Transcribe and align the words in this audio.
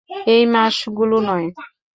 এই 0.27 0.43
মাসগুলো 0.53 1.17
নয়। 1.21 1.47